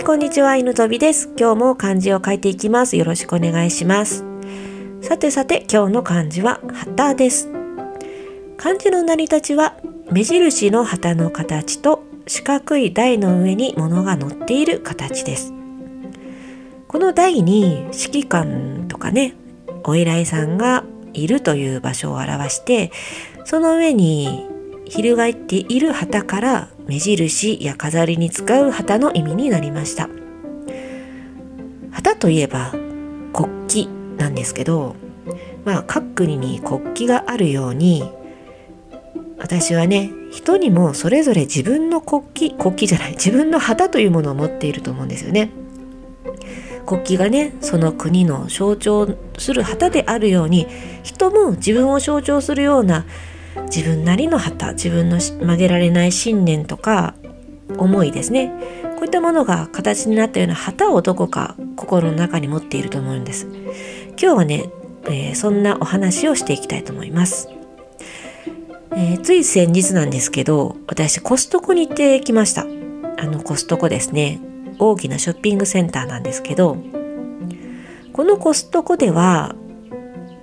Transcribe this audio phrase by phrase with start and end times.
[0.00, 1.30] い、こんにちは、犬飛びです。
[1.38, 2.96] 今日も漢字を書いていきます。
[2.96, 4.24] よろしくお願いします。
[5.02, 7.50] さてさて、今日の漢字は旗です。
[8.56, 9.76] 漢字の成り立ちは、
[10.10, 15.52] 目印の旗の形と四角い台の上に物が乗っている形です。
[16.88, 19.34] この台に指揮官とかね、
[19.84, 20.82] お依頼さんが
[21.12, 22.90] いるという場所を表して、
[23.44, 24.46] その上に
[24.90, 30.08] 翻っている旗から目印や飾りに使う旗の意味になりました。
[31.92, 32.72] 旗といえば
[33.32, 33.88] 国旗
[34.18, 34.96] なんですけど
[35.64, 38.10] まあ各国に国旗があるように
[39.38, 45.50] 私はね人にもそれぞれ自分の国旗国旗じゃない自分の旗というものを持っていると思うんですよね。
[46.84, 50.66] 国旗がねその国の象徴する旗であるように
[51.04, 53.06] 人も自分を象徴するような
[53.74, 57.14] 自分なりの旗自分の曲げられない信念とか
[57.78, 58.52] 思いですね。
[58.96, 63.46] こういったものが形になったような旗をどこか心の中に持っていると思うんです。
[64.20, 64.70] 今日はね、
[65.04, 67.48] えー、そんなお話をしていきたいと思います、
[68.92, 72.62] えー、つい先日なんですけど私コストコに行ってきました。
[72.62, 74.40] あのコストコですね。
[74.78, 76.78] 大きなショッピングセンターなんですけど
[78.14, 79.54] このコストコでは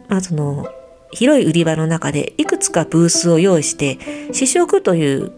[0.08, 0.68] まあその
[1.18, 3.98] 広い売り場の中でいくつかブースを用意して
[4.34, 5.32] 試食という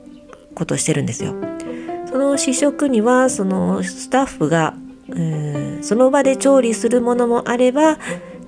[0.54, 1.34] ことをしてるんですよ。
[2.12, 4.74] その試食にはそのスタッフが
[5.82, 7.98] その場で調理するものもあれば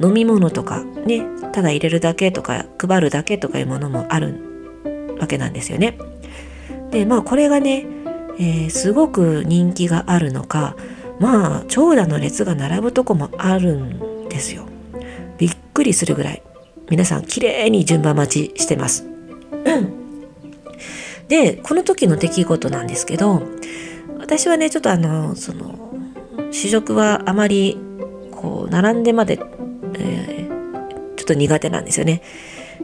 [0.02, 5.98] 飲み物とかねただ入れるだけとか配るだけとかいうものもあるわけなんですよね。
[6.92, 7.86] でまあこれがね、
[8.40, 10.76] えー、すごく人気があるのか
[11.22, 14.66] まあ長蛇の列が並ぶとこもあるんですよ。
[15.38, 16.44] びっくりするぐらい。
[16.90, 19.06] 皆さん綺麗に順番待ちしてます。
[21.28, 23.42] でこの時の出来事なんですけど
[24.20, 25.94] 私はねちょっとあのその
[26.52, 27.78] 試食はあまり
[28.32, 29.40] こう並んでまで、
[29.96, 32.22] えー、ちょっと苦手なんですよね。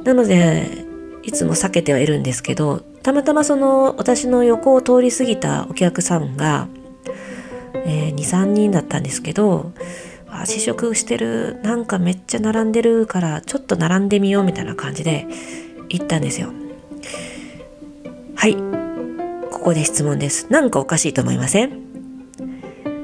[0.04, 0.86] なので
[1.24, 6.70] いつも避けてはいるんですけどたまたまその私の横を通り過ぎたお客さんが、
[7.86, 9.74] えー、23人だったんですけど
[10.42, 15.28] あ試食してるなんかめっちゃ並んでるからちょっと並んでみようみたいな感じで
[15.90, 16.52] 行ったんですよ。
[18.36, 18.56] はい。
[19.52, 20.52] ここで質問です。
[20.52, 21.72] なんかおかしいと思いません？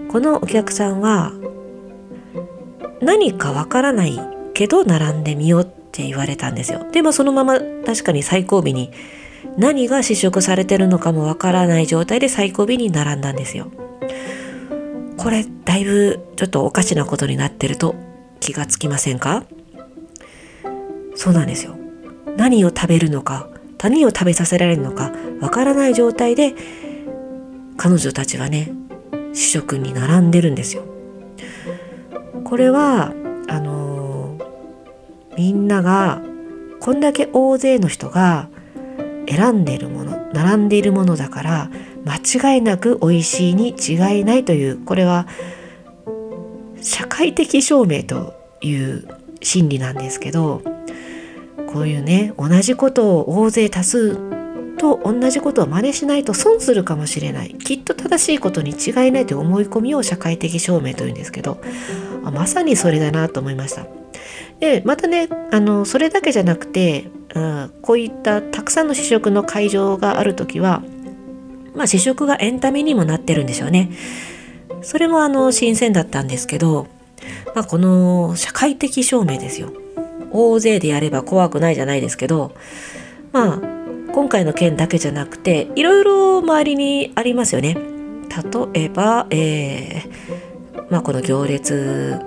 [0.09, 1.33] このお客さんは
[3.01, 4.19] 何かわからない
[4.53, 6.85] けど並んでみようって言われたんですよ。
[6.91, 8.91] でもそのまま確かに最後尾に
[9.57, 13.71] 何が試食されてるのかもわからない状態で最後尾に並んだんですよ。
[15.23, 17.95] これだいぶちょっとおかしなことになってると
[18.41, 19.45] 気がつきませんか？
[21.15, 21.77] そうなんですよ。
[22.35, 23.47] 何を食べるのか
[23.81, 26.53] 何を食べさせられるのかわからない状態で
[27.77, 28.73] 彼女たちはね
[29.33, 30.83] 試食に並んでるんですよ。
[32.43, 33.13] これは
[33.47, 36.21] あのー、みんなが
[36.81, 38.49] こんだけ大勢の人が
[39.29, 41.69] 選んでいるもの並んでいるものだから
[42.05, 45.27] 間違いなく美味しいに違いないというこれは
[46.81, 49.07] 社会的証明という
[49.41, 50.61] 心理なんですけど
[51.71, 54.17] こういうね同じことを大勢多数
[54.77, 61.61] と同じことを真似しないと損するかもしれないきっと正しいことに違いないという思い込みを社会的証明というんですけど
[62.23, 63.85] まさにそれだなと思いました。
[64.59, 70.83] でまたねあのそれだけじゃなくて、うん、こういったたくさんの試食の会場がある時は
[71.75, 73.91] まあ試食がエンタメにもなってるんでしょうね。
[74.81, 76.87] それもあの新鮮だったんですけど、
[77.55, 79.71] まあ、この社会的証明ですよ。
[80.31, 82.53] 大勢でやれば怖くないじゃないですけど、
[83.31, 83.61] まあ
[84.13, 87.77] 今回の件だけじゃなくていろいろ周りにありますよね。
[88.73, 92.19] 例えば、えー、まあこの行列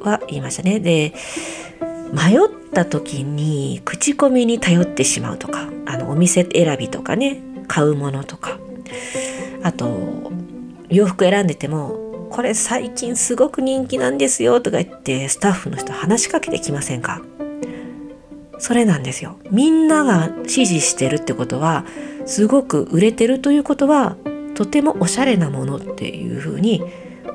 [0.00, 0.80] は言いましたね。
[0.80, 1.14] で
[2.12, 2.38] 迷っ
[2.72, 8.58] た時に口コミに頼ってしまうとかあのお店選びとかね買うものとか
[9.62, 10.32] あと
[10.88, 17.22] 洋服選んでてもこれ最近すごく人気なんですよとか言ってスタッフの人話しかけてきませんか？
[18.58, 19.38] それなんですよ。
[19.50, 21.84] みんなが支持してるってことは
[22.26, 24.16] すごく売れてるということは
[24.54, 26.82] とてもおしゃれなものっていうふうに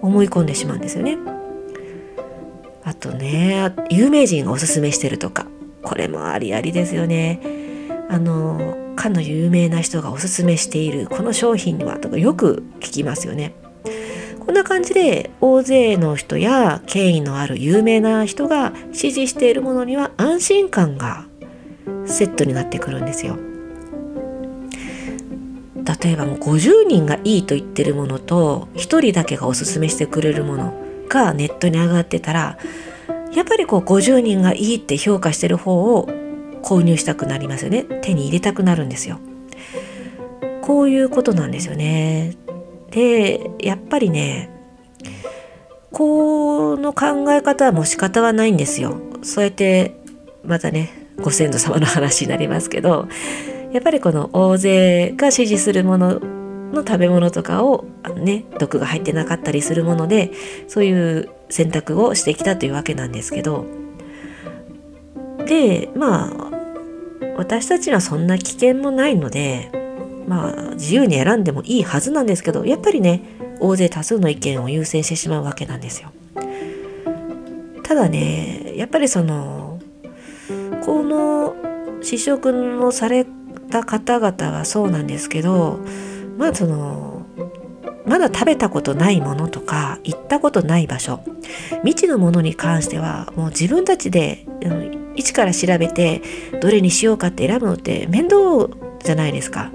[0.02, 1.18] 思い込んでしまうんですよね。
[2.84, 5.48] あとね有名人がおすすめしてるとか
[5.84, 7.42] これもありありですよね。
[8.10, 13.54] あのかの有名な人がおすすめしているこの商品にはとかよく聞きますよね。
[14.40, 21.26] こんな感じで大勢の人や権威のある有名な人が支持しているものには安心感が
[22.06, 23.38] セットになってくるんですよ。
[26.04, 30.74] 例えばもう50人がいいと言ってるものと1人だけがおすすめしてくれるもの
[31.08, 32.58] がネットに上がってたら
[33.34, 36.10] やっぱりこう50人がいいって評価してる方を
[36.68, 37.86] 購入したくなりますよね。
[38.02, 39.20] 手に入れたくなるんですよ。
[40.62, 42.36] こういうことなんですよね。
[42.92, 44.50] でやっぱりね
[45.94, 48.98] この考え方はもう仕方はないんですよ。
[49.24, 49.96] そうやって
[50.44, 53.08] またねご先祖様の話になりますけど
[53.72, 56.20] やっぱりこの大勢が支持するもの
[56.74, 57.86] の食べ物とかを
[58.18, 60.32] ね毒が入ってなかったりするもので
[60.68, 63.66] そういう選択をしてきたというわけなんですけど。
[65.48, 66.57] でまあ
[67.38, 69.72] 私たちはそんな危険もないので
[70.28, 73.22] まあ自由に選んでもいいはずなんですけどやっぱりね
[73.60, 76.12] 大勢多数の意見を優先してしまうわけなんですよ。
[77.84, 79.80] ただねやっぱりその
[80.84, 81.56] この
[82.02, 83.26] 試食のされ
[83.70, 85.80] た方々はそうなんですけど
[86.38, 87.26] まあその
[88.06, 91.22] まだ食べたことないものとか行ったことない場所
[91.84, 96.22] 未知のものに関してはもう自分たちで、うん、一から調べて
[96.62, 98.38] どれにしようかって選ぶのって面倒
[99.04, 99.72] じゃないですか。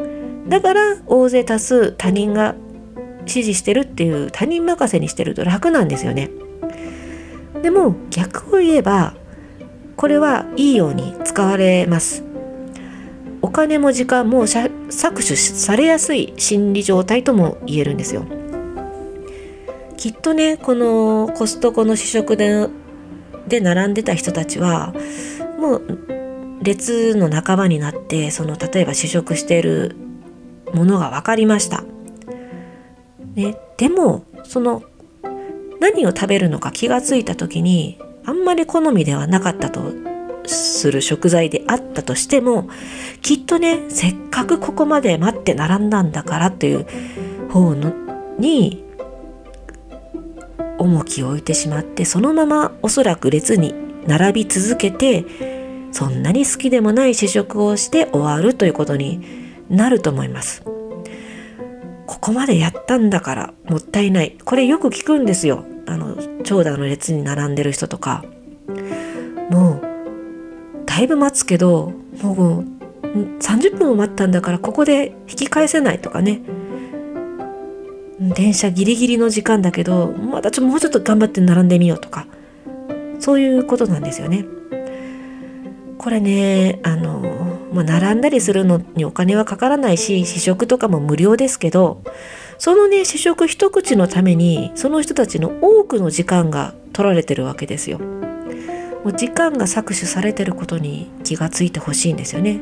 [0.48, 2.54] だから大勢多数他人が
[3.26, 6.30] 支持してるっていう他人任せにしてると楽なんですよね。
[7.62, 9.14] でも逆を言えば
[9.96, 12.24] これはいいように使われます。
[13.40, 14.70] お金も時間も搾
[15.14, 18.24] 取されやすい心理状態とも言えるんですよ。
[19.96, 22.68] きっとねこのコストコの試食で
[23.46, 24.94] で並んでた人たちは
[25.62, 25.98] もう
[26.64, 29.94] 列の仲間になってその例えば試食している
[30.74, 31.84] ものが分かりました。
[33.34, 34.82] ね、でもその
[35.80, 39.92] 何を食べるのか気がついた時にあんまり好みではなかったと
[40.44, 42.68] する食材であったとしても
[43.22, 46.86] きっとねせっかくここまで待って並んだんだからという
[47.50, 47.94] 方の
[48.38, 48.84] に
[50.78, 53.74] 重きを置いてしまってそのままおそらく列に
[54.06, 55.24] 並び続けて
[55.92, 59.24] そんなに好きでもない試食をして終わるということに
[59.70, 60.62] なると思います。
[62.06, 64.36] ここまでやったんだからもったいない。
[64.44, 65.64] これよく聞くんですよ。
[65.86, 68.24] あの長蛇の列に並んでる人とか。
[69.50, 69.92] もう
[70.86, 71.92] だいぶ待つけど
[72.22, 72.64] もう
[73.18, 76.40] 30分も待ったんだからここで引き返せないとかね
[78.18, 82.26] 電車ギリギリの時間だけどまたちょもうちょっと頑張って並んでみようとか
[83.20, 84.46] そういうことなんですよね。
[86.02, 87.20] これねあの、
[87.72, 92.02] まあ、並んだりするのにお金はかからないし試食とかも無料ですけど
[92.58, 97.98] そのね試食一口のためにその人たちの多くの時間が取られてるわけですよ。
[97.98, 102.60] もう時間が搾取されてることに気がついてほしいんですよね。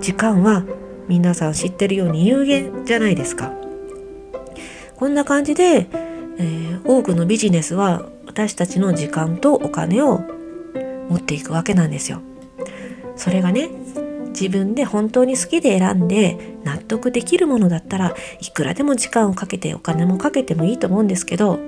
[0.00, 0.64] 時間は
[1.08, 3.52] 皆さん知ってるように有限じゃないですか。
[4.96, 5.88] こんな感じで、
[6.38, 10.20] えー、多くのビジネスは私たちの時間とお金を
[11.08, 12.20] 持っていくわけなんですよ。
[13.16, 13.70] それがね
[14.28, 21.60] 自分で本当に好きで選んで納得できるものだったらいくらでも時間をかけてお金もかけてもいいと思うんですけど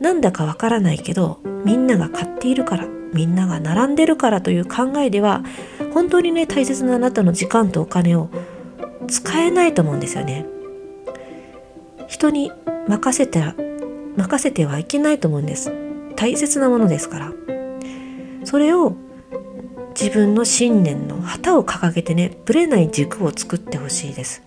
[0.00, 5.44] なんだかわからないけどみんなが買っているからみんなが並んでるからという考えでは
[5.92, 8.30] 本当にね大切なあなたの時間とお金を
[9.08, 10.46] 使えないと思うんですよね。
[12.08, 12.52] 人に
[12.88, 13.42] 任せて
[14.16, 15.72] 任せてはいけないと思うんです。
[16.16, 17.32] 大切なものですから。
[18.44, 18.96] それを
[19.98, 24.42] 自分の信念の旗を掲げてねぶれない軸を作ってほしいです。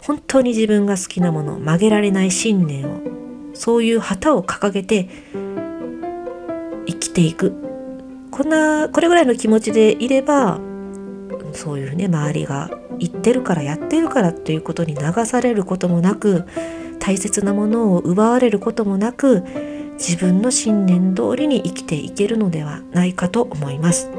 [0.00, 3.00] 本当に自分が好きなもの曲げられない信念を
[3.54, 5.08] そういう旗を掲げて
[6.86, 7.54] 生きていく
[8.30, 10.60] こんなこれぐらいの気持ちでいれば
[11.52, 16.44] そういうね周りが言ってるからやってるからということに流されることもなく
[17.00, 19.42] 大切なものを奪われることもなく
[19.94, 24.10] 自分の信念通りに生きていけるのではないかと思います。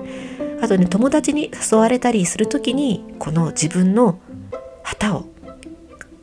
[0.66, 4.20] あとね友達に誘われたりする時にこの自分の
[4.82, 5.28] 旗を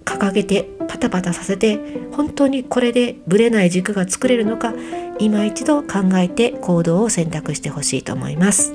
[0.05, 1.79] 掲げてパタパタさせて
[2.11, 4.75] 本当にこれでブレない軸が作れるのか
[5.21, 8.73] 今一度考えて行動を選択してほしいと思います。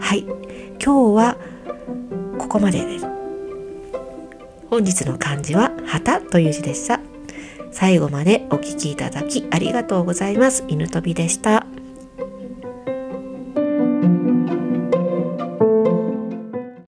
[0.00, 0.22] はい、
[0.84, 1.36] 今日は
[2.36, 3.06] ここまでです。
[4.68, 6.98] 本日の漢字は旗という字でした。
[7.70, 10.64] 最後までお聴きいただきありがとうございます。
[10.66, 11.59] 犬飛びでした。